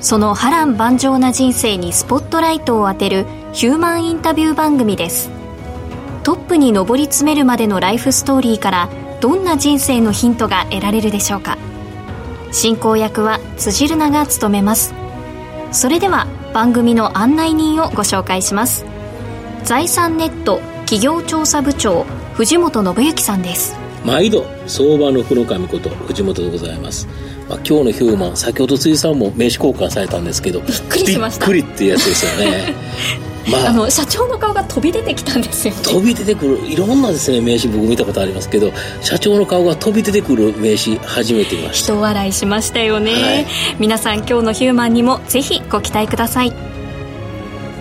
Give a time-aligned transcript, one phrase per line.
[0.00, 5.30] その波乱万丈な人生にスポットライトを当てるヒューマンインタビュー番組です。
[6.22, 8.88] トップに上り詰めるまでのライフストーリーから
[9.20, 11.56] どんな人生のヒントが得られるでしょうか。
[12.52, 14.94] 進行役は辻るなが務めます。
[15.72, 18.84] それでは番組の案内人をご紹介します。
[19.64, 23.76] 財産ネット企業調査部長藤本信之さんです。
[24.04, 27.08] 毎度相場の福の神こと藤本でございます。
[27.48, 31.46] まあ、今日のヒューマン先ほど辻さんも名刺交換されたんですけどびっくりしました。
[31.46, 32.74] びっくりっていうやつですよね。
[33.50, 38.72] まあ、あの社長の顔が飛び出てきたんですよ、ね、飛び出てくるいろんなですね名刺僕見たことありますけど
[39.02, 41.92] 社長の顔が飛び出てくる名刺初めて見ました。
[41.92, 43.46] 人笑いしましたよね、はい、
[43.78, 46.52] 皆さん今日のヒューマンにもぜひご期待ください。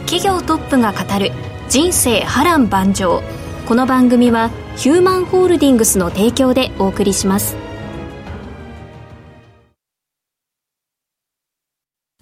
[0.05, 1.31] 企業トップが語る
[1.67, 3.23] 人生波乱万丈。
[3.65, 7.64] この番組はヒューマンホールディングスの提供でお送りします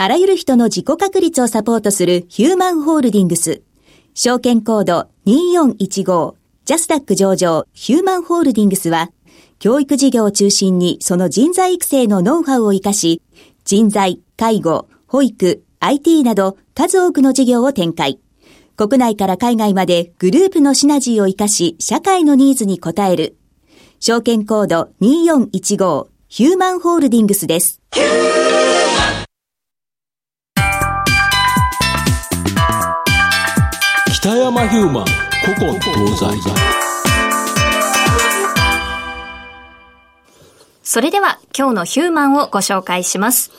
[0.04, 3.62] あらゆる人の自己確立をサポートするヒューマンホールディングス。
[4.14, 9.12] 証券コード2415ジャスダック上場ヒューマンホールディングスは、
[9.60, 13.22] 教育事業を中心にその人材育成のノウハウを活かし、
[13.64, 18.20] 人材、介護、保育、IT など数多くの事業を展開。
[18.76, 23.38] 国内から海外までグループのシナジーを活かし、社会のニーズに応える。
[24.02, 27.80] 証券コード2415ヒューマンホールディングスです。
[34.24, 35.06] 北山ヒューマン
[35.44, 36.50] 古今東西
[40.82, 43.52] それでは今日のヒューマンをご紹介します。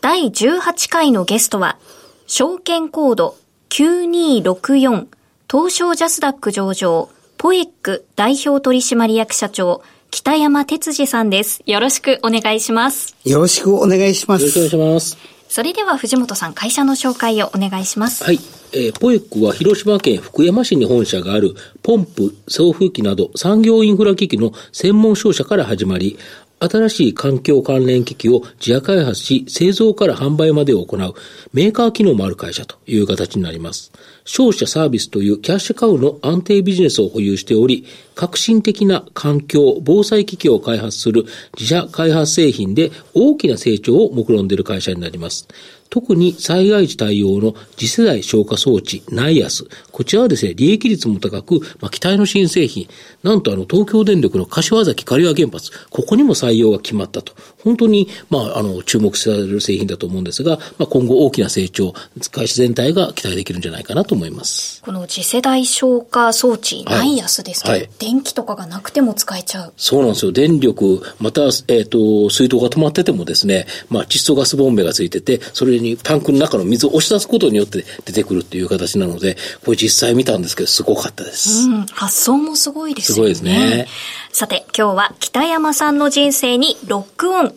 [0.00, 1.78] 第18回のゲストは、
[2.26, 3.36] 証券コード
[3.68, 5.06] 9264
[5.48, 11.62] 東証ジャスダック上場ポエック代表取締役社長北山哲司さんです。
[11.66, 13.14] よろしくお願いします。
[13.24, 14.42] よろしくお願いします。
[14.42, 15.39] よろしくお願いします。
[15.50, 18.22] それでは藤本さん、会社の紹介をお願いします。
[18.22, 18.38] はい。
[18.72, 26.20] えー、ポエックは広島県福山市に本社があるポンプ、送風機など産業インフラ機器の専門商社から始まり、
[26.60, 31.14] 新しい環境関連機器を自社開発し、製造から販売までを行う
[31.54, 33.92] メーカー機能もある会社という形になります。
[34.26, 41.24] 商社サービスというキャッシュカウの安定ビジネスを保有しており、革新的な環境、防災機器を開発する
[41.56, 45.48] 自社開発製品で大きな成長を目論んでいる会社になります。
[45.90, 49.64] 特に災害時対応の次世代消火装置、ナイアス。
[49.90, 52.88] こちらはですね、利益率も高く、まあ、期待の新製品。
[53.24, 55.72] なんとあの、東京電力の柏崎刈羽原発。
[55.90, 57.34] ここにも採用が決まったと。
[57.64, 61.92] 本当に、まあ、あの、注目される製品だと思うんですが、まあ、今後大きな成長、
[62.30, 64.82] 会社全体が期待できるんじゃないかなと思います。
[64.82, 69.72] この次世代消火装置、ナイアスですけど、はい、電気とかがなくても使えちゃう。
[69.76, 70.30] そうなんですよ。
[70.30, 81.68] 電力、また、えっ、ー、と、水道が止まっててもですね、まあ、窒素ガスボンベがついてて、それにタンクの中の水を押し出すことによって出てくるっていう形なので、これ実際見たんですけど、すごかったです。
[81.68, 83.14] うん、発想もすごいですね。
[83.14, 83.86] すごいですね。
[84.32, 87.54] さて、今日は北山さんの人生にロックオン。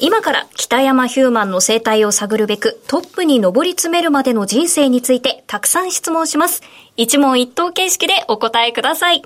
[0.00, 6.62] 今から北山ヒューマンの生態を探るべくトップに上り詰めるまでの人生についてたくさん質問します。
[6.96, 9.22] 一問一答形式でお答えください。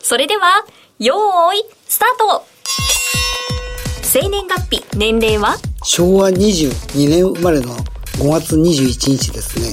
[0.00, 0.64] それでは、
[0.98, 2.53] よーい、スタート
[4.14, 5.56] 生年月日、年齢は？
[5.82, 7.74] 昭和22年生まれの
[8.18, 9.72] 5月21日ですね。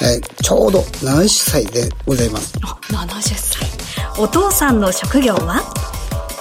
[0.00, 2.56] えー、ちょうど70歳でございます。
[2.62, 3.68] あ、70歳。
[4.16, 5.60] お父さんの職業は？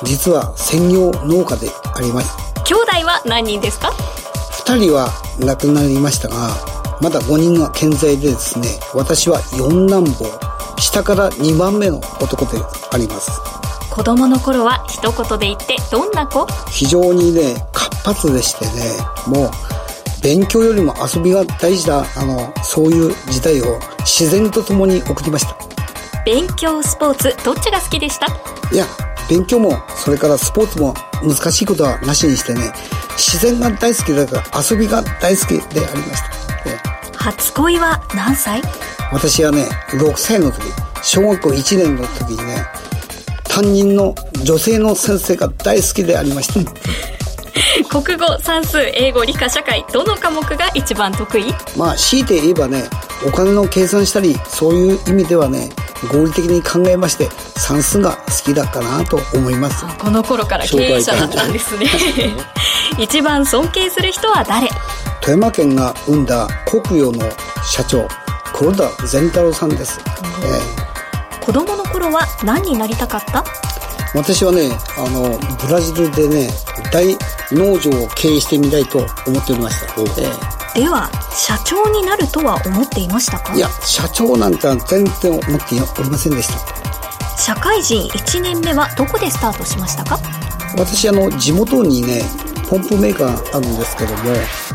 [0.04, 2.38] 実は専業農家であります。
[2.66, 3.94] 兄弟は何人ですか
[4.68, 5.10] ？2人は
[5.40, 6.56] 亡くなりましたが、
[7.02, 10.28] まだ5人が健在でですね、私は四男坊、
[10.80, 12.60] 下から2番目の男で
[12.92, 13.59] あります。
[14.00, 16.48] 子供の頃は一言で言ってどんな子？
[16.72, 18.72] 非常にね、活発でしてね、
[19.28, 19.52] もう
[20.24, 25.58] 勉強よりも遊びが大事だ、あの、そういう時代を自然と共に送りました。
[26.26, 28.28] 勉強、スポーツ、どっちが好きでした？
[28.74, 28.86] いや、
[29.30, 32.72] 勉強も、それからスポーツも難しいことはなしにしてね、
[33.18, 36.24] 自然が大好きだから遊びが大好きでありまし
[36.64, 36.70] た。
[36.70, 36.82] ね、
[37.18, 38.62] 初恋は何歳？
[39.12, 40.62] 私はね、6歳の時、
[41.04, 42.66] 小学校1年の時にね、
[43.50, 46.72] 担任の女性の先生が大好きでありました。
[48.02, 51.54] 国語、算数、英語、理科、社会、どの科目が一番得意？
[51.78, 52.84] まあ、強いて言えばね、
[53.28, 55.70] お金の計算したり、そういう意味ではね、
[56.12, 59.86] 合理的に考えまして、算数が好きだったなと思います。
[59.98, 61.88] この頃から経営者だったんですね。
[62.98, 64.68] 一番尊敬する人は誰？
[65.22, 67.24] 富山県が生んだ国用の
[67.64, 68.08] 社長、
[68.54, 70.00] 黒田善太郎さんです。
[70.44, 70.89] えー、
[71.50, 73.44] 子供の頃は何になりたかった？
[74.14, 74.70] 私はね、
[75.00, 75.36] あの、
[75.66, 76.48] ブラジルでね、
[76.94, 77.18] 大
[77.52, 80.00] 農場を経営してみたいと思っておりました。
[80.00, 83.56] えー、では、社長になるとは思っていましたか？
[83.56, 87.38] いや、社長なんて全然思っておりませんでした。
[87.42, 90.20] 社会人1年目はどこでスタートしましたか？
[90.78, 92.22] 私、あの、地元にね、
[92.70, 94.20] ポンプメーカーあるんですけども、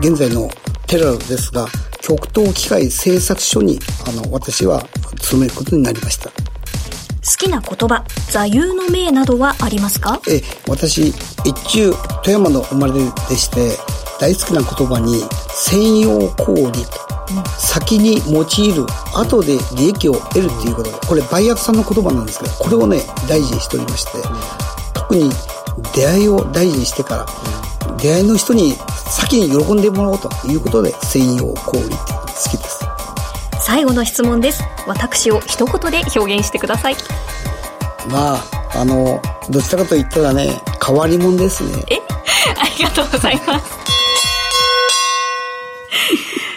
[0.01, 0.51] 現在の
[0.89, 1.69] テラですが、
[2.01, 3.79] 極東機械製作所に、
[4.09, 4.85] あの、私は
[5.21, 6.31] 勤めることになりました。
[7.25, 10.21] 好きな言葉、座右の銘などはありますか？
[10.29, 11.09] え、私、
[11.45, 11.93] 一中
[12.23, 12.93] 富山の生まれ
[13.29, 13.79] でして、
[14.21, 16.81] 大好きな言葉に、専用小売と、
[17.59, 20.91] 先に用いる、後で利益を得るっていうこと。
[20.91, 24.11] で、これバイヤーさんの言葉なんですけど、これをね、大事にしておりまして、
[24.93, 25.31] 特に
[25.95, 28.75] 出会いを大事にしてから、出会いの人に
[29.11, 32.84] 先に喜んでもらおうということで、専用小売って好きです。
[33.65, 34.63] 最後の質問です。
[34.87, 36.97] 私を一言で表現してください。
[38.11, 38.43] まあ
[38.75, 40.51] あのどちらかと言ったらね
[40.87, 41.83] 変わり者ですね。
[41.89, 41.97] え？
[42.61, 43.65] ありがとうございます。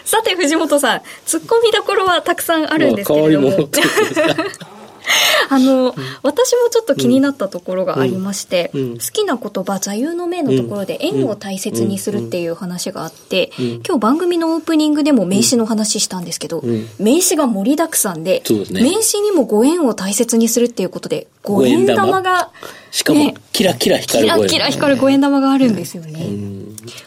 [0.03, 4.76] さて藤本さんツッコミどころはたくさんあるんですけれども、まあ
[5.49, 8.79] あの、私もちょっと気になったところがありまして、好
[9.13, 16.63] きな言葉、座右の銘のところで縁を大切にするっていう話があって、今日番組のオープニングでも名詞の話したんですけど、
[16.99, 22.21] 名詞が盛りだくさんで、名詞にもご縁を大切にするっていうことで、五円玉。
[22.21, 22.49] が、
[22.91, 26.27] しかも、キラキラ光るキラキラ光る五円玉があるんですよね。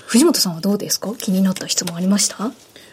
[0.06, 1.12] 藤本さんはどうですか？
[1.18, 2.50] 気になった質問ありました？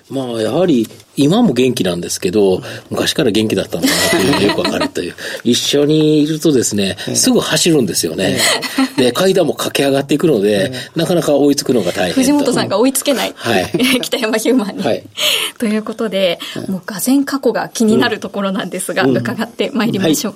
[0.09, 0.87] まあ、やはり、
[1.17, 5.15] 今も元気なんですけど、昔から元気だったんだなというのがよくわかるという。
[5.43, 8.37] 一緒にいるとですね、すぐ走るんですよね。
[8.97, 12.13] で、階段も駆け上がっていくので、なかなか追いつくのが大変。
[12.13, 13.33] 藤本さんが追いつけない。
[13.35, 13.71] はい。
[14.01, 14.83] 北山ヒューマンに。
[14.83, 15.03] はい。
[15.57, 20.35] ということで、もう、がぜ過去が気になるところなんですが、伺ってまいりましょう。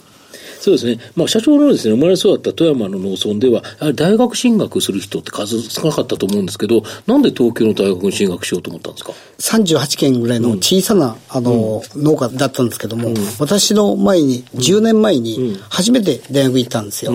[0.62, 1.00] そうですね。
[1.16, 3.64] まあ、社長のですね、生まれ育った富山の農村では、
[3.96, 17.14] 大学進学する人って数少なかったと思うんですけど、なんで東京の大学に進学しようと思ったんですか ?38 県ぐらいの小さな、うん、あの、うん、農家だったんですけども、うん、私の前に、10年前に、初めて大学行ったんですよ。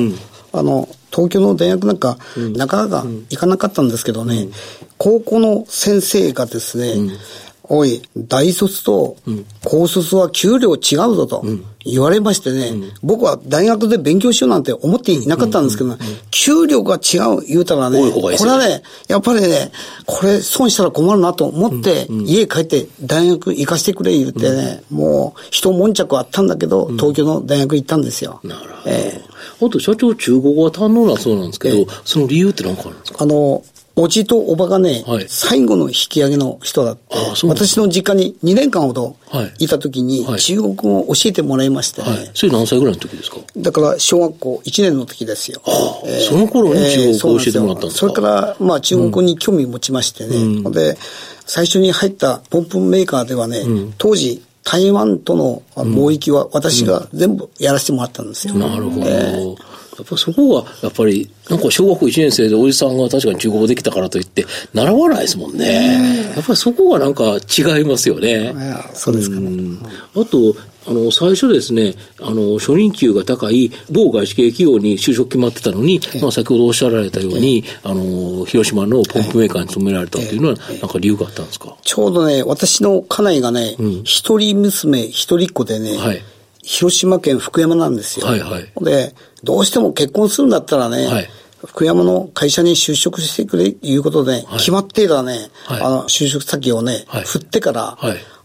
[0.53, 2.19] あの、東京の大学なんか、
[2.57, 4.49] なかなか行かなかったんですけどね、
[4.99, 7.13] 高校の先生がですね、
[7.69, 9.17] おい、大卒と
[9.65, 11.45] 高卒は給料違うぞと
[11.85, 15.97] 言われましてね、うん、僕は大学で勉強しようなんて思っていなかったんですけど、
[16.31, 19.73] 給料が違う言うたらね、これはね、やっぱりね、
[20.05, 28.41] これ損したら困るなと思って、家帰って大学行かせてくれ言ってね、もう一悶着あったんだけど、東京の大学行ったんですよ。
[28.43, 28.73] なるほど。
[28.87, 33.19] えー、あと社長中国語は堪能なそうなんですけど、その理由って何かあるんですか？
[33.25, 33.65] あの、
[33.99, 39.17] おじとおばがね、はい、最後の引き上げの人だって、私の実家に2年間ほど
[39.59, 39.67] い。
[39.69, 43.39] た時に、中国語を教えてもらいましてね、はい、それ何歳ぐらいの時ですか？
[43.57, 45.63] だから小学校1年の時ですよ。
[46.05, 50.99] えー、その頃に中国語を教えてもらったんですか、それから、まあ中国語に興味持ちましてね、うん、で、
[51.47, 58.53] 最初に入ったポンプメーカーではね、うん、当時、台湾との貿易は私が全部やらせてもらったんですよ。
[58.53, 59.07] うん、なるほど。
[59.07, 66.31] えーやっぱそこが、やっぱり、なんか小学校1年生でおじさんが確かに中国語できたからといって、習わないですもんね。
[66.35, 68.55] やっぱりそこがなんか違いますよね。
[68.95, 69.79] そうですかね。
[70.15, 70.55] あと、
[70.89, 81.75] あの、最初ですね、あの、初任給が高い某外資系企業に就職決まってたのに、まあ先ほどおっしゃられたように、あの、広島のポンプメーカーに勤められたっていうのは、なんか理由があったんですか？
[81.83, 86.23] ちょうどね、私の家内がね、一、人娘、一人っ子でね、はい
[86.67, 88.27] 広島県福山なんですよ。
[88.27, 88.85] はいはい。
[88.85, 91.29] で、どうしても結婚するんだったらね、はい、
[91.65, 97.97] 福山の会社に就職してくれ、いうことで、はい、決まっていたね、はい、あの、就職先をね、振ってから、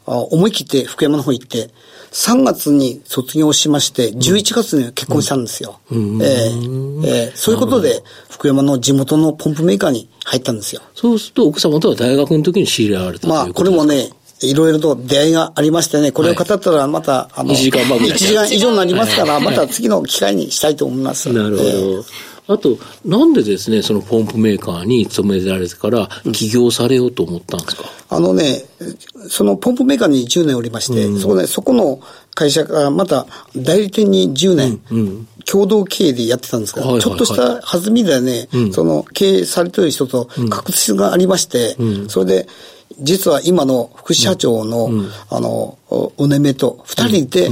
[0.05, 1.71] あ思い切って福山の方行って、
[2.11, 5.79] 3月に卒業しまして、11月に結婚したんですよ。
[5.89, 10.81] そういうことで、福山の地元のポンプメーカーに入ったんですよ。
[10.93, 14.11] そうすると、奥様とは大学の時に知り合われたまあ、これもね、
[14.41, 18.11] いろいろと出会いがありましてね、これを語ったらまた、あの、1時間番組。
[18.11, 21.31] 1時間以上になりますから、また次の機会にしたいと思います。
[21.31, 22.05] なるほど。
[22.47, 28.65] あと、なんでですね、そのポンプメーカーに勤められてから起業されようと思ったんですか、あのね、
[29.29, 32.01] そのポンプメーカーに10年おりまして、うん、そこで、そこの
[32.33, 42.47] 会社がまた代理店に10年、うん、共同経営でやってたんですが、ちょっとした弾みでね、うん、その経営されてる人と確執がありまして、それで、
[42.99, 44.89] 実は今の副社長の、
[45.29, 45.77] あの、
[46.17, 47.49] うねめと二人で、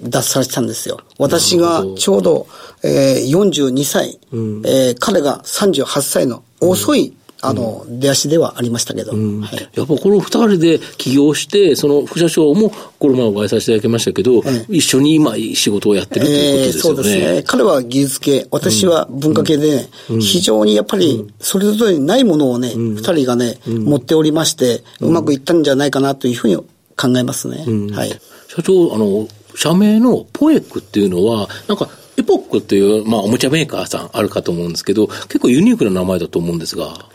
[0.00, 0.98] 脱サラしたんですよ。
[1.18, 2.46] 私がちょうど、
[2.82, 9.12] えー、42歳、うん、えー、彼が38歳の遅い、あの、出足ではありましたけど。
[9.12, 9.40] うん。
[9.40, 12.70] はい、やっぱこの二人で起業して、その副社長も
[13.00, 16.96] この前お会いさせていただきましたけど、一緒に今仕事をやってるということですよね。
[16.96, 17.42] そうですね。
[17.44, 19.88] 彼は技術系、私は文化系で、ね、
[20.20, 27.64] 非常にやっぱりそれぞれにないものをね、二、人がね、持っておりまして、うまくいったんじゃないかなというふうに考えますね。
[27.92, 28.10] はい。
[28.54, 37.06] 社長、あの、社名のポエックっていうのは、なんか、エポックっていう、まあ、おもちゃメーカーさんあるかと思うんですけど、結構ユニークな名前だと思うんですが。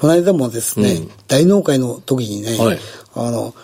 [0.00, 2.78] この間もですね、うん、大納会の時にね、はい、
[3.14, 3.54] あの、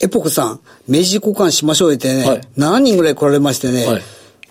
[0.00, 4.02] エポックさん、明治交換しましょうってね、はい、7人ぐらい来られましてね、はい。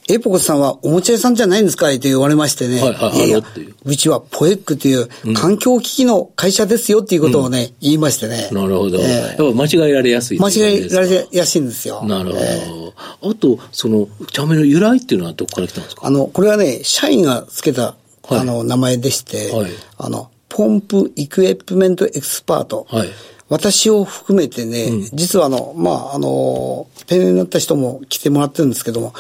[0.08, 2.80] エポコさんはおもちゃ屋さんじゃないんですかって言われましてね。
[2.80, 3.40] はいはい、いや
[3.84, 8.50] うちはポエックっていう環境機器の会社ですよっていうことをね、うん、言いましてね。
[8.52, 9.00] なるほど。
[9.00, 12.04] えー、やっぱ間違えられやすい間違えられやすいんですよ。
[12.04, 12.40] なるほど。
[12.40, 16.06] えー、あと、その、茶目の由来っていうのはどこから来たんですか？
[16.06, 17.96] あの、これはね、社員がつけた、
[18.30, 22.88] あの、名前でして、はい、あの、ポンプイクエプメントエクスパート。
[22.90, 23.10] はい
[23.48, 29.14] 私を含めてね、うん、実はあの、まあ、あの、定年になった人も来てもらってるんですけども、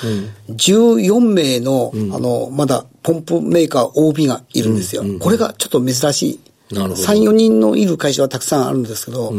[0.47, 5.03] うん、14名の、うん、あの、まだポンプメーカー OB がいるんですよ。
[5.19, 6.39] これがちょっと珍し
[6.71, 6.73] い。
[6.73, 7.03] なるほど。
[7.03, 9.31] 3、4人のいる会社はたくさんあるんですけど、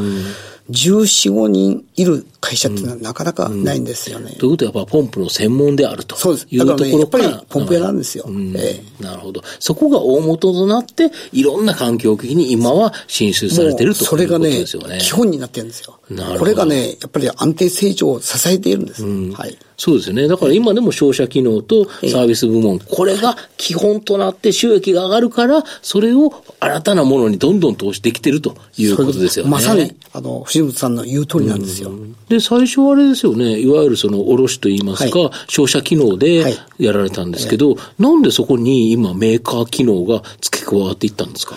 [0.71, 4.33] 14、5人いる会社っていうのはなかなかないんですよね。
[4.33, 6.47] ということはやっぱポンプの専門であるとそうです。
[6.59, 8.27] だからね、やっぱりポンプ屋なんですよ。
[8.57, 9.43] ええ、なるほど。
[9.61, 14.87] そこが大元となって、いろんな環境的に今は進出されてるということですよね。
[14.87, 16.01] それがね、基本になってるんですよ。
[16.39, 19.05] これがね、やっぱり安定成長を支えているんです。
[19.05, 19.57] はい。
[19.78, 20.26] そうですよね。
[20.26, 29.50] だから今でも商社機能とサービス部門、これが基本となって収益が上がるから、それを新たなものにどんどん投資できてるということですよね。
[29.50, 31.92] まさに、あの、藤本さんの言う通りなんですよ。
[32.28, 41.56] で、最初はあれですよね、いわゆるその卸といいますか、はい、商社機能でやられたんですけど、はい、なんでそこに今メーカー機能が付け加わっていったんですか？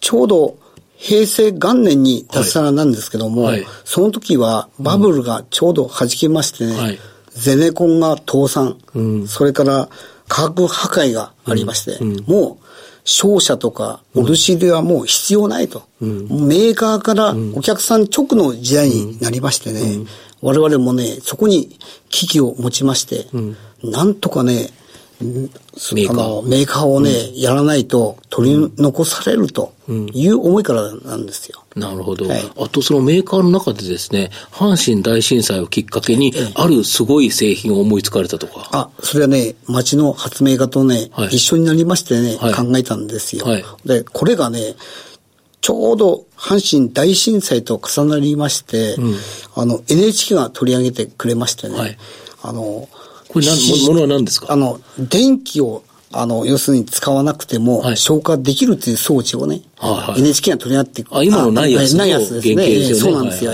[0.00, 0.56] ちょうど
[0.96, 6.98] 平成元年に脱サラなんですけども、はい、その時はバブルがちょうど弾けましてね、
[7.34, 9.88] ゼネコンが倒産、うん、それから
[10.28, 12.12] 価格破壊がありまして、うん。
[12.18, 12.66] うん、もう
[13.04, 20.06] 商社とか卸ではもう必要ないと、メーカーからお客さん直の時代になりましてね、
[20.40, 21.78] 我々もね、そこに
[22.10, 23.26] 危機を持ちまして、
[23.82, 24.70] なんとかね、
[25.22, 26.48] メーカー。
[26.48, 29.72] メーカーをね、うん、やらないと取り残されると
[30.12, 31.64] いう思いからなんですよ。
[31.74, 38.68] なるほど、はい、あとそのメーカーの中でですね、阪神大震災をきっかけに、あるすごい製品を思いつかれたとか。
[38.72, 43.46] あ、それはね、町の発明家とね、はい、一緒になりましてね、はい、考えたんですよ。
[43.84, 44.74] で、これがね、
[45.62, 49.16] ちょうど阪神大震災と重なりまして、うん、
[49.54, 51.98] あの、NHK が取り上げてくれましてね、
[52.42, 52.88] あの、
[53.32, 54.52] これ何、ものは何ですか？
[54.52, 62.94] あの、電気を、あの、要するに使わなくても、消化できるっていう装置をね、はい、NHK が取り合ってあ、今のないやつないやつですね。
[62.94, 63.52] そうなんですよ。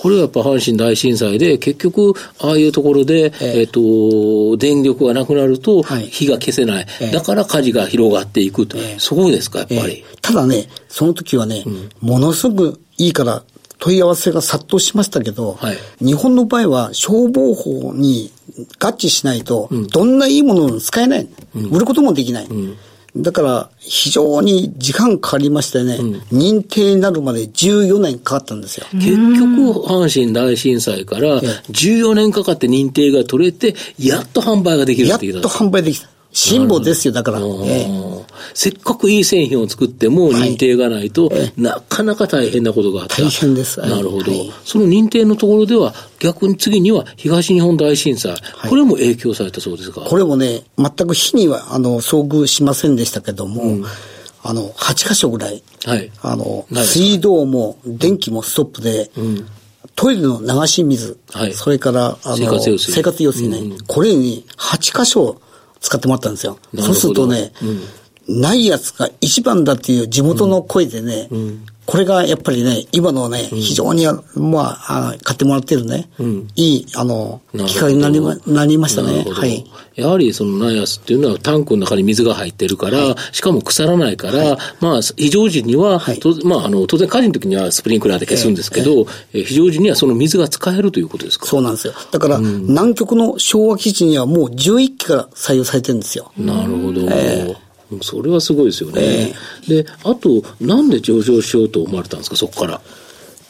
[0.00, 6.86] これはやっぱ阪神大震災で、結局、ああいうところで、えっ、と、電力がなくなると、火が消せない。
[7.12, 8.78] だから火事が広がっていくと。
[8.98, 10.04] そこですか、やっぱり。
[10.22, 11.64] ただね、その時はね、
[12.00, 13.42] ものすごくいいから
[13.78, 18.32] 問い合わせが殺到しましたけど、はい、日本の場合は消防法に
[18.78, 21.28] 合致しないと、どんないいものも使えない。
[21.54, 22.46] うん、売ることもできない。
[22.46, 22.76] うん
[23.16, 28.86] だから、非常に時間かかりましてね、うん、認定になるまで14年かかったんですよ。
[28.92, 36.08] 結局、阪神大震災から14年かかって認定が取れて、やっと販売ができるってやっと販売できた。
[36.32, 37.40] 辛抱ですよ、だから。
[38.54, 43.22] せっかくいい製品を作っても認定がないと、なかなか大変なことがあった。
[43.22, 43.80] 大変です。
[43.80, 44.32] なるほど、
[44.64, 48.36] その認定のところでは、逆に次には東日本大震災、
[48.68, 50.02] これも影響されたそうですか？
[50.02, 53.84] これもね、全く火には、あの、遭遇しませんでしたけども、うん。
[54.42, 59.46] あの、8箇所ぐらい、はい、あの、水道も電気もストップで、うん、
[59.96, 61.52] トイレの流し水、はい。
[61.52, 62.92] それから、あの、生活用水。
[62.92, 65.40] 生活用水ね、これに8箇所
[65.80, 66.58] 使ってもらったんですよ。
[66.76, 67.52] そうするとね、
[68.28, 71.28] ないやつが一番だっていう地元の声でね、
[71.90, 76.10] これがやっぱりね、今のね、非常に、まあ、あ買ってもらってるね、
[76.54, 79.24] いい、あの、機会になりまなりましたね。
[79.26, 79.64] はい。
[79.94, 86.20] やはりそのナイアスっていうのはタンクの中に水が入ってるから、しかも腐らないから、まあ非常時には、はい。
[86.44, 91.46] まああの当然火事の時にはスプリンクラーで消すんですけど、えー非常時にはその水が使えるということですか？
[91.46, 91.94] そうなんですよ。
[92.12, 96.32] だから、南極の昭和基地にはもう11機から採用されてるんですよ。
[96.36, 97.67] なるほど。
[98.02, 99.34] それはすごいですよね。
[99.66, 102.80] で、あと、なんで上場しようと思われたんですか、そこから。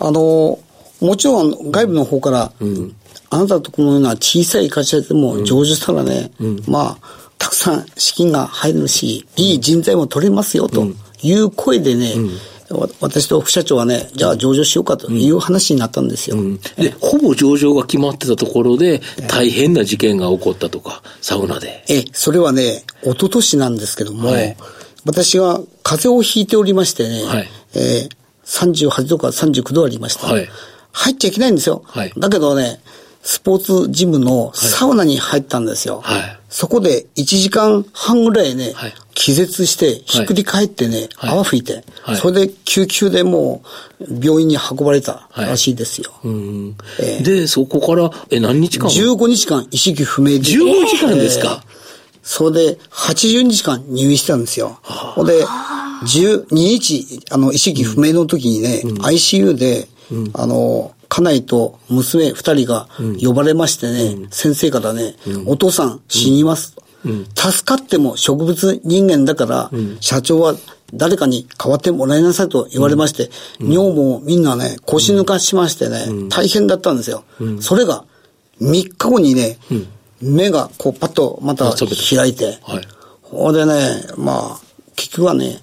[0.01, 0.59] あの、
[1.01, 2.53] もちろん外部の方から、
[3.31, 6.31] あなたとこのような小さい会社でも上場したらね、
[6.67, 10.87] まあ、たくさん資金が入るし、いい人材も取れますよ、と
[11.23, 12.29] いう声でね、わ
[13.01, 16.37] 私と副社長はね、じゃあ上場しようかという話になったんですよ。
[16.77, 21.85] で、ほぼ上場が決まってたところで、大変な事件が起こったとか、サウナで。
[21.89, 24.57] え、それはね、一昨年なんですけども、はい
[25.05, 30.27] 私が風邪をひいておりましてね、はいえー38度から39度ありました。
[30.27, 30.49] はい
[30.91, 31.83] 入っちゃいけないんですよ。
[31.87, 32.81] はいだけどね、
[33.31, 36.01] スポーツジムのサウナに入ったんですよ。
[36.03, 36.39] はい。
[36.49, 38.95] そこで1時間半ぐらいね、はい。
[39.13, 41.31] 気絶して、ひっくり返ってね、はい。
[41.33, 42.17] 泡吹いて、はい。
[42.17, 43.61] それで救急でも
[44.01, 46.11] う病院に運ばれたらしいですよ。
[46.25, 46.77] うん。
[47.01, 47.23] ええ。
[47.23, 50.37] で、そこから、え、何日間？15日間意識不明で。
[50.39, 51.63] 15時間ですか？
[52.23, 54.79] それで、80日間入院してたんですよ。
[54.85, 59.87] ほんで、12日、あの、意識不明の時にね、ICU で、
[60.33, 62.89] あの、家内と娘二人が
[63.23, 66.77] 呼ばれましてね、先生からね、お父さん死にます。
[67.35, 70.55] 助かっても植物人間だから、社長は
[70.95, 77.25] 誰かに代わってもらいなさいと言われまして、女房もみんなね、腰抜かしましてね、大変だったんですよ。
[77.61, 78.05] それが、
[78.61, 79.59] 3日後にね、
[80.21, 82.89] 目がこうパッとまた開いて、はい。
[83.23, 84.61] ほんでね、まあ、
[84.97, 85.63] 結局はね、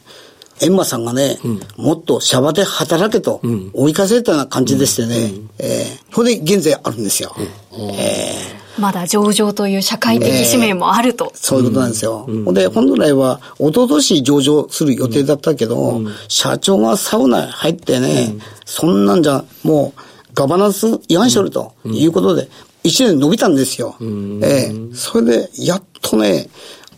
[0.61, 1.37] エンマさんがね、
[1.77, 3.41] もっとシャバで働けと
[3.73, 7.35] 追い返せたような感じでしてね、えーそれで現在あるんですよ。
[7.73, 8.81] えー。
[8.81, 11.31] まだ上場という社会的使命もあると。
[11.33, 12.25] そういうことなんですよ。
[12.45, 12.53] ほん。
[12.53, 20.01] で、本来は、一昨年上場する予定だったけど、社長がサウナ入ってね、そんなんじゃ、もう、
[20.33, 22.49] ガバナンス違反しとるということで、
[22.83, 23.95] 一年伸びたんですよ。
[24.43, 26.49] ええそれで、やっとね、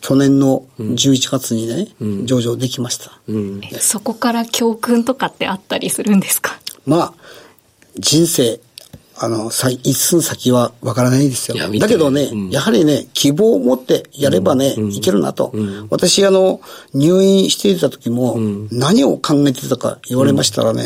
[0.01, 1.87] 去年の11月にね、
[2.25, 3.19] 上場できました。
[3.79, 6.59] そこから教訓とかってあったりするんですか？
[6.85, 7.13] まあ、
[7.97, 8.59] 人生、
[9.19, 11.57] あの、さ一寸先はわからないですよ。
[11.79, 12.49] だけどね、うん。
[12.51, 15.51] やはりね、希望を持ってやればね、いけるなと。
[15.89, 16.61] 私、あの、
[16.93, 18.37] 入院していた時も、
[18.71, 20.85] 何を考えてたか言われましたらね、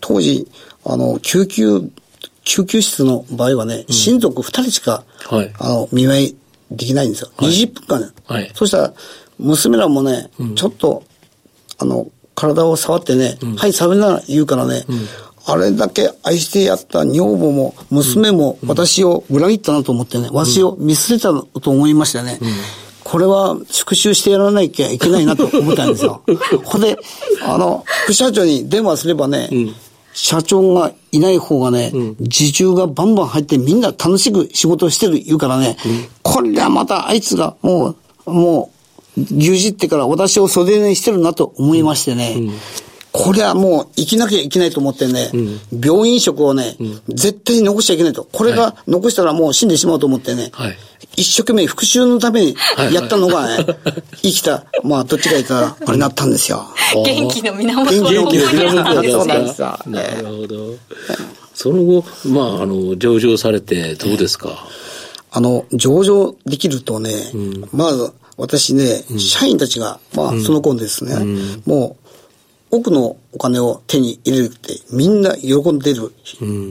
[0.00, 0.48] 当時、
[0.84, 1.88] あの、救急、
[2.44, 5.52] 救急室の場合はね、親族二人しか、はい。
[5.60, 6.36] あの、見舞い
[6.76, 7.30] できないんですよ。
[7.38, 8.50] 20分間、はい。
[8.54, 8.94] そしたら、
[9.38, 11.04] 娘らもね、ちょっと、
[11.78, 14.84] あの、体を触ってね、はい、触りなら言うからね、
[15.46, 22.38] あれだけ愛してやった女房も娘も私を裏切ったなと思ってね、私を見捨てたと思いましてね、
[23.04, 26.22] これは復讐してやらなきゃいけないなと思ったんですよ。
[26.64, 26.96] ほんで、
[27.42, 29.50] あの、副社長に電話すればね、
[30.12, 35.76] 社長がいない方がね、受注がバンバン入ってみんな楽しく仕事してる言うからね、
[36.22, 37.96] これはまたあいつがも
[38.26, 38.70] う、も
[39.16, 42.36] う、牛耳ってから私を袖にしてるなと思いましてね、
[43.12, 45.30] これはもう生きなきゃいけないと思ってね、
[45.84, 46.76] 病院食をね、
[47.08, 48.24] 絶対に残しちゃいけないと。
[48.24, 50.76] これが残したらもう死んでしまうと思ってね、はい
[51.16, 52.56] 一生懸命復讐のために
[52.92, 53.66] やったのがね、
[54.22, 56.66] 生きた、まあどっちか言ったら、あれなったんですよ。
[57.04, 60.74] 元気の源元気の元気の源だったんですそうかなんですよなるほど。
[61.54, 64.66] その後、まあ、あの、上場されてどうですか、
[65.30, 67.10] あの、上場できるとね、
[67.72, 71.16] まず私ね、社員たちが、まあその頃ですね、
[71.66, 72.01] もう、
[72.72, 76.10] 多くのお金を手に入れるって、みんな喜んでる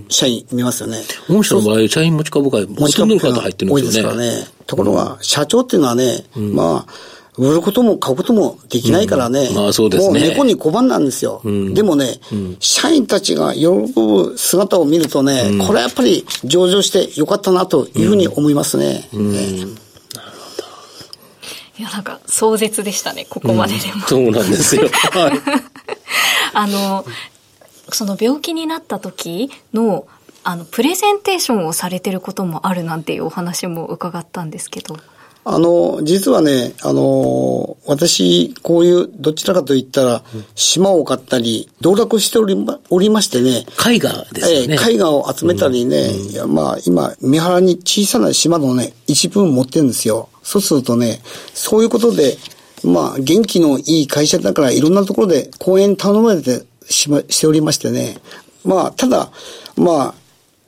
[0.09, 0.97] 社員見ますよね。
[1.29, 4.17] 御社の場合、社員持ち株会、ほとんどの方入ってるん多いですすでよね。
[4.17, 4.47] からね。
[4.65, 6.93] ところが、社長っていうのはね、まあ、
[7.37, 9.41] 売ることも買うこともできないからね。
[9.49, 11.41] うんまあそうですねもう猫に小判なんですよ。
[11.45, 12.19] でもね、
[12.59, 19.07] 社員たちが喜ぶ姿を見るとね、これはやっぱり上場してよかったなというふうに思いますね。
[19.13, 19.91] ええ
[21.79, 24.05] いや、なんか壮絶でしたね、ここまででも。
[24.05, 24.87] そうなんですよ。
[25.13, 25.70] はい。
[26.53, 27.05] あの、
[27.91, 30.07] その病気になった時の、
[30.43, 34.97] あの、プレゼンテーションをされてることもあるなんていうお話も伺ったんですけど。
[35.43, 43.65] あの、実はね、あの、私、こういう、どちらかと言ったら、島を買ったり、道楽しておりま、おりましてね。
[43.83, 44.75] 絵画ですよね。
[44.75, 50.29] えー、絵画を集めたりね、うん、いやまあ、今、三原に小さな島のね、一部持ってるんですよ。
[50.43, 51.21] そうするとね、
[51.55, 52.37] そういうことで、
[52.83, 58.17] まあ、元気のいい会社だから、いろんなところで講演頼まれてしま、しておりましてね。
[58.63, 59.31] まあ、ただ、
[59.77, 60.15] まあ、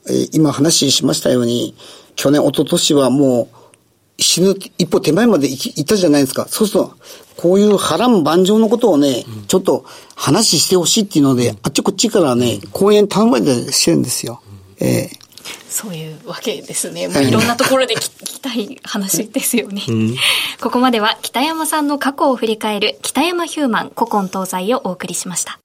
[0.08, 1.74] え、今話しましたように、
[2.16, 6.46] 去年、一昨年はもう、死ぬ一歩手前まで行ったじゃないですか。
[6.48, 6.96] そうすると、
[7.36, 14.40] こういう波乱万丈のことをね、うん、ちょっと話してほしいっていうので、あっちこっちからね、講演頼まれてしてるんですよ。
[14.80, 15.23] うん、えー
[15.68, 17.08] そういうわけですね。
[17.08, 19.82] もういろんなところで聞きたい話ですよね。
[19.88, 20.16] うん、
[20.60, 25.58] ここまでは北山さんの過去を振り返る北山ヒューマン古今東西をお送りしました。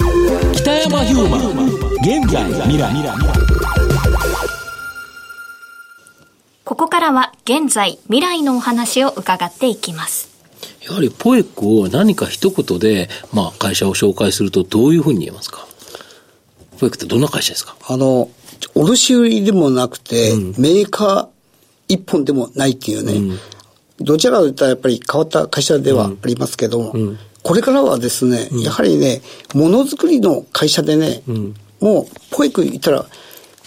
[0.54, 1.42] 北山ヒューマン
[2.00, 2.90] 現在未来
[6.64, 10.30] ここからは現在、未来のお話を伺っていきます。
[10.86, 15.68] やはりポエックを何か一言で、まあ、会社を紹介するとどういうふうに言えますか？
[16.80, 17.76] ポエックってどんな会社ですか？
[17.88, 18.30] あの、
[18.76, 21.28] 卸売でもなくて、うん、メーカー
[21.88, 23.40] 一本でもないっていうね、うん、
[24.00, 29.22] どちらかといったらやっぱり変わった会社ではありますけども、うん、これからはですね、やはりね、
[29.54, 31.24] ものづくりの会社でね、
[31.80, 33.06] もう、ポエック言ったら、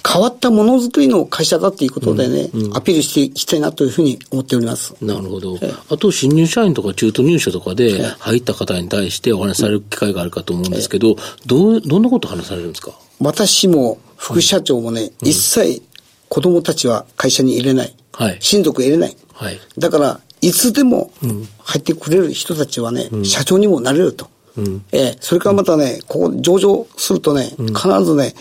[0.07, 2.63] 変わったものづくりの会社だっていうことでね、うん。
[2.67, 4.95] うん、アピールしていきたいなというふうに思っております。
[5.01, 5.59] なるほど。
[5.89, 12.93] あと、新入社員とか中途入社とかで入った方に対してお話しされる機会があるかと思うんですけど、どう、どんなことを話されるんですか？
[13.21, 15.83] 私も副社長もね、一切
[16.29, 17.97] 子供たちは会社に入れない。
[18.13, 19.17] はい、親族入れない。
[19.33, 21.11] はい、だから、いつでも
[21.59, 24.31] 入ってくれる人たちはね、社長にもなれると。
[24.57, 28.35] うん、えー、それからまたね、ここ上場するとね、必ずね、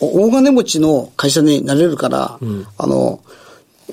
[0.00, 3.20] 大金持ちの会社になれるから、うん、あの、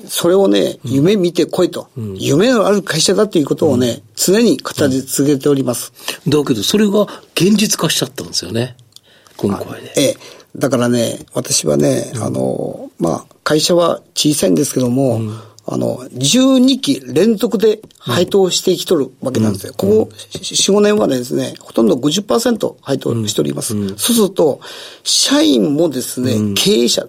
[0.08, 5.92] それをね、夢見てこいと、うん、夢のある会社だということをね、うん、常に語り続けております。
[6.26, 7.02] だけど、それが
[7.34, 8.76] 現実化しちゃったんですよね。
[9.36, 9.92] 今回で。
[9.96, 10.37] ええ。
[10.58, 15.20] だからね、私はね、あの、まあ、会社は小さいんですけども、
[15.66, 19.74] あの、12期連続で配当してきとるわけなんですよ。
[19.76, 23.74] ここ4、5年はですね、ほとんど50%配当しております。
[23.96, 24.60] そうすると、
[25.04, 27.06] 社員もですね、経営者。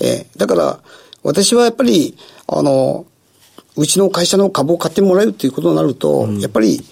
[0.00, 0.80] えだから、
[1.22, 3.06] 私はやっぱり、あの、
[3.76, 6.82] うちの会社の株を買ってもらえるということになると、やっぱり、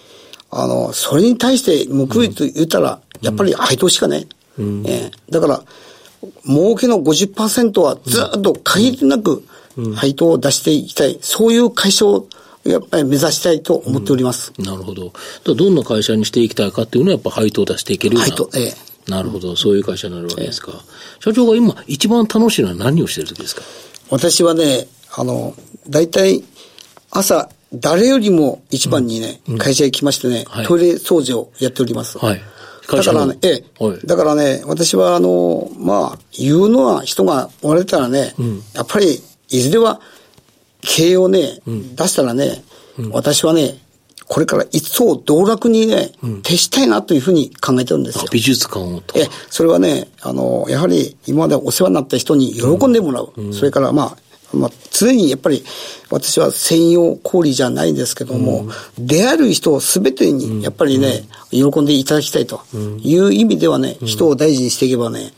[0.51, 4.27] あの、それに対して報いと言ったら、やっぱり配当しかね。
[4.59, 5.63] えだから、
[6.47, 9.45] 儲けの50%はずっと限りなく、
[9.97, 12.29] 配当を出していきたい、そういう会社を
[12.65, 14.53] やっぱり目指したいと思っております。
[14.57, 15.13] うん、なるほど。
[15.45, 18.35] どんな会社にしていきたいかっていうのはやっぱ配当を出していけるような。
[18.35, 18.75] 配当、ええ。
[19.11, 19.55] なるほど。
[19.55, 20.73] そういう会社になるわけですか。
[20.73, 23.63] ええ、社長が今一番楽しいのは何をしてる時ですか？
[24.09, 25.55] 私はね、あの、
[25.89, 26.43] 大体
[27.11, 32.17] 朝、誰よりも一番にね、うん、会社へ来ましてね、はい、トイレ掃除をやっております。
[32.19, 32.41] はい。
[32.89, 40.01] だからね、ええ、はい、だからね、私はあの、まあ、言うのは人がおられたらね、うん、やっぱりいずれは
[40.81, 42.63] 経営をね、うん、出したらね、
[42.99, 43.79] うん、私はね、
[44.27, 48.25] これから一層道楽にね、うん、徹したいなというふうに考えてるんですよ。
[48.31, 49.19] 美術館をと。
[49.19, 53.33] え、それはね、あの、やはり今までお世話になった人に喜んでもらう。
[53.53, 54.17] それからまあ、
[54.55, 55.65] まあ、常にやっぱり
[56.11, 58.67] 私は専用氷じゃないんですけども、
[58.99, 62.61] うん、出会える人すべてにやっぱりね、うん、喜んでいただきたいと
[63.01, 65.33] いう意味ではね、人を大事にしていけばね、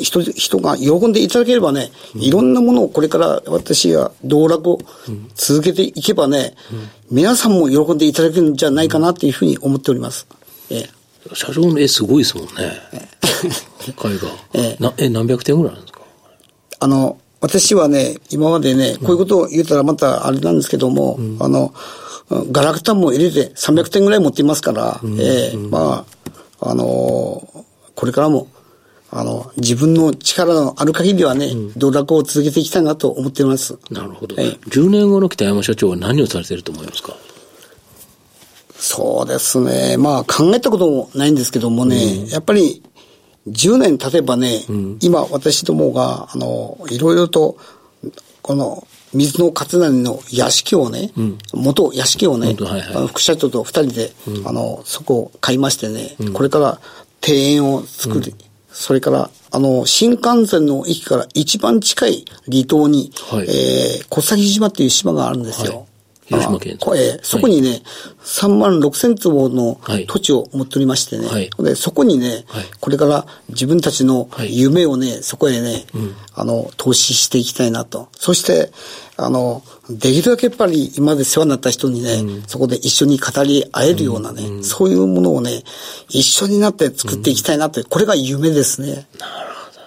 [0.00, 4.78] 人人が喜んでいただければね、いろんなものをこれから私が道楽を
[5.34, 6.54] 続けていけばね、
[7.10, 10.26] 皆さんも喜んでいただけるんじゃないかなというふうに思っております。
[10.70, 12.52] ええ、社長の絵すごいですもんね。
[13.86, 14.28] 絵画。
[14.54, 16.00] ええ何百点ぐらいあるんですか？
[16.80, 21.74] あの、私はね、今までね、こういうことを言ったらまたあれなんですけども、うん、あの、
[22.52, 26.06] ガラクタンも入れて300点ぐらい持っていますから、うん、ええー、ま
[26.60, 27.62] あ、あのー、
[27.96, 28.46] これからも、
[29.10, 33.76] あの、自分の力のある限りはね、道楽を続けていきたいなと思っています。
[33.90, 34.36] なるほど。
[34.38, 37.16] えー、10年後の北山社長は何をされてると思いますか？
[38.78, 39.96] そうですね。
[39.96, 42.82] まあ考えたこともないんですけどもね、やっぱり
[43.48, 47.56] 10年経てばね、うん、今私どもが、あの、いろいろと、
[48.42, 56.80] この、水の勝成の屋敷をね、うん、元屋敷をね、はいはい、副社長と二人で、うん、あの、そこを買いましてね、これから
[57.26, 58.34] 庭園を作り、
[58.70, 65.76] それから、あの、新幹線の駅から一番近い離島に、はい、えー、小崎島っていう島があるんですよ。
[65.76, 65.91] はい
[66.32, 66.78] 広島県。
[66.96, 67.82] えそこにね、はい、
[68.24, 78.08] 3万6千坪の土地を持っておりましてね、はい、でそこにね、はい、これから自分たちの夢をね、そこへね、うん、あの、投資していきたいなと。
[78.12, 78.72] そして、
[79.16, 85.62] あの、できるだけやっぱり今まで世話になった人にね、うん、そこで一緒に語り合えるようなね、うん、そういうものをね、
[86.08, 89.06] 一緒になって作っていきたいなって、これが夢ですね。
[89.18, 89.80] なるほど。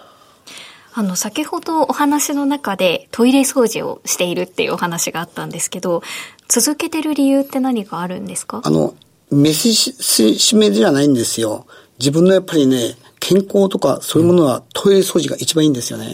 [0.93, 6.03] あの、先ほどお話の中でトイレ掃除をしているっていうお話があったんですけど、
[6.47, 8.61] 続けてる理由って何かあるんですか？
[8.63, 8.95] あの、
[9.31, 11.65] 飯しめじゃないんですよ。
[11.99, 16.11] 自分のやっぱりね、健康とかそういうものはトイレ掃除が一番いいんですよね。
[16.11, 16.13] え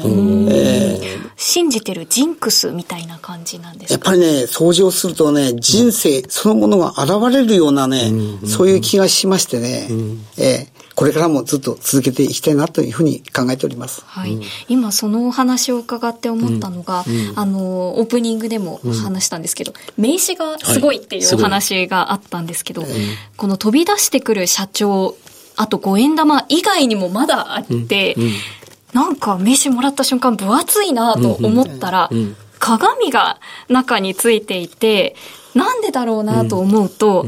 [1.18, 4.12] ー、信じてるジンクスみたいな感じなんですか？
[4.14, 8.12] やっぱりね、掃除をするとね、人生そのものが現れるようなね、
[8.46, 9.88] そういう気がしましてね、
[10.38, 10.71] えー
[11.02, 14.04] これからもずっと続けていきたいなというふうに考えております。
[14.06, 14.40] はい。
[14.68, 17.30] 今そのお話を伺って思ったのが、うん。
[17.30, 22.92] うん、あの、オープニングでも話したんですけど、うん、名刺がすごいっていうお話があったんですけど、はい、
[23.36, 25.16] この飛び出してくる社長、
[25.56, 28.16] あと五円玉以外にもまだあって、
[28.94, 32.12] なんか名刺もらった瞬間分厚いなと思ったら、
[32.60, 35.16] 鏡が中についていて、
[35.56, 37.26] なんでだろうなと思うと、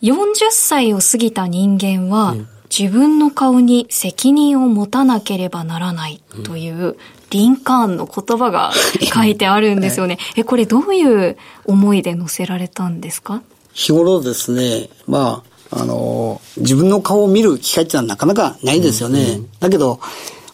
[0.00, 2.36] 40歳を過ぎた人間は、
[2.76, 6.96] 自分の顔に責任を持たなければならないという、
[7.30, 8.72] リンカーンの言葉が
[9.12, 10.18] 書いてあるんですよね。
[10.36, 13.42] え、これどういう思いで載せられたんですか？
[13.72, 19.22] 日頃ですね、まあ、あの、自分の顔を見る機会ってのはなかなかないですよね。
[19.22, 20.00] うんうん、だけど、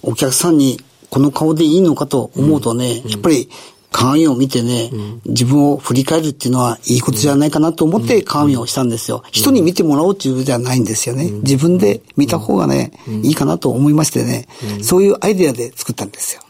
[0.03, 3.49] お客さんにこの顔でいいのかと思うとね、うん、やっぱり
[3.97, 9.23] 鏡を見てね、うん、自分を振り返るっていうのはいいことじゃないかなと思って鏡をしたんですよ。
[9.25, 11.25] うん、人に見てもらおうっていうじゃないんですよね。
[11.25, 14.49] うん、自分で見た方がね、いいかなと思いましてね、
[14.83, 16.43] そういうアイデアで作ったんですよ。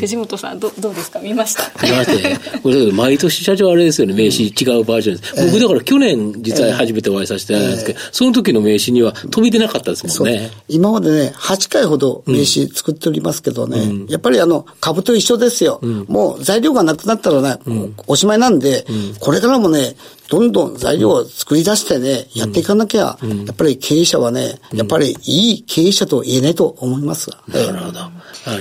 [0.00, 1.20] 藤本さんど、どうですか？
[1.20, 1.64] 見ました？
[1.86, 2.40] 見ましたね。
[2.62, 5.46] これ毎年社長あれですよね、名刺違うバージョンです。
[5.46, 10.50] 僕だから去年実は初めてお会いさせていただいたんですけど、その時の名刺には飛び出なかったですもんね。
[10.68, 15.80] 今までね、8回ほど名刺作っておりますけどね、やっぱりあの、株と一緒ですよ。
[16.08, 19.94] もう材料がなくなったらね、うん、おしまいなんで、うん、これからもね、
[20.28, 27.30] どんどん材料を作り出してね、やっていかなきゃ、やっぱり経営者はね、やっぱりいい経営者と言えないと思います。
[27.48, 28.00] なるほど。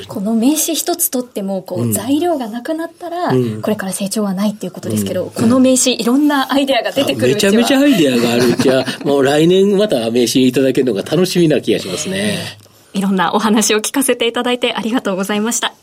[0.08, 12.58] この名刺一つ取っても、こう、材料がなくなったら、これから成長はないっていうことですけど、この名刺、いろんなアイデアが出てくるめちゃめちゃアイデアがあるうちは、 もう来年また名刺いただけるのが楽しみな気がしますね。
[12.94, 15.74] いろんなお話を聞かせていただいてありがとうございました。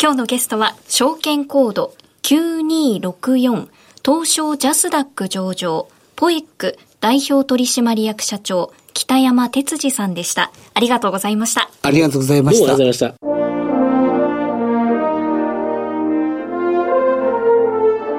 [0.00, 3.68] 今日のゲストは、証券コード9264
[4.04, 10.52] 東証ジャスダック上場ポエック代表取締役社長北山哲司さんでした。
[10.74, 11.70] ありがとうございました。
[11.82, 12.74] ありがとうございました。
[12.74, 13.32] ありがとうございました。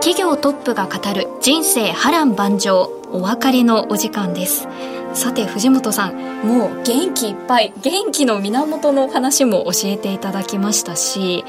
[0.01, 4.67] 企業トップが語る人生波乱万丈お別れのお時間です。
[5.13, 11.43] さて藤本さんもう元気いっぱい元気の源の話も教えていただきましたし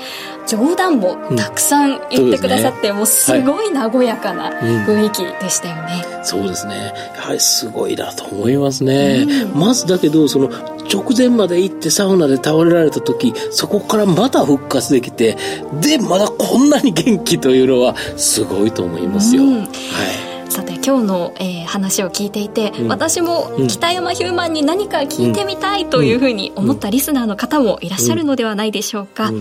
[0.46, 6.92] 冗談もたくさん言ってくださって、うん、もうすごい和やかな雰囲気でしたよね、うん、そうですね。
[7.16, 10.48] やはりすごいなと思いますね、うん、まずだけどその
[10.92, 15.37] 直前まで行ってサウナで倒れられた時そこからまた復活できて
[15.81, 29.32] でまだこんなに元気というのはすごいと思いますよ、はいさて今日の、えー、話を聞いていて、うん、私も北山ヒューマンに何か聞いてみたいというふうに思ったリスナーの方もいらっしゃるのではないでしょうか。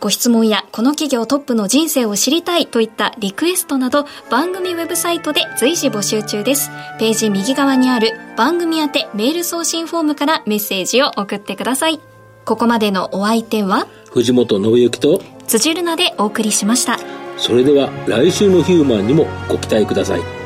[0.00, 6.70] ご質問やこの企業トップの人生を知りたいといったリクエストなど番組ウェブサイトで随時募集中です。
[6.98, 12.00] ページ右側にある番組宛てメール送信フォームからメッセージを送ってください。
[12.46, 16.98] ここまでのお相手は藤本信之と辻るなでお送りしました。
[17.36, 20.37] それでは来週のヒューマンにもご期待ください。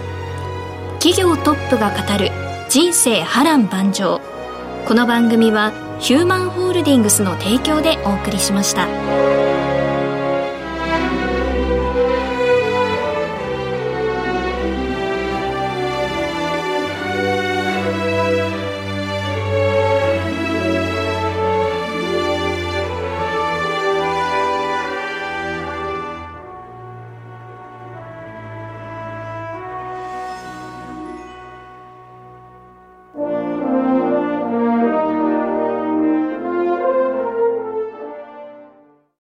[1.03, 2.31] 企業トップが語る
[2.69, 4.21] 人生波乱万丈
[4.87, 9.42] この番組はヒューマンホールディングスの提供でお送りしました。